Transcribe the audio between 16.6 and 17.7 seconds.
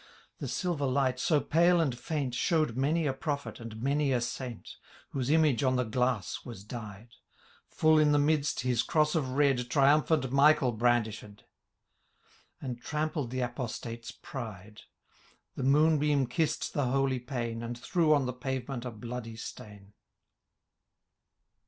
the holy pane.